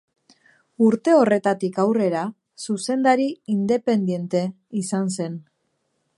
[0.85, 2.23] Urte horretatik aurrera,
[2.69, 4.43] zuzendari independente
[4.83, 5.39] izan zen.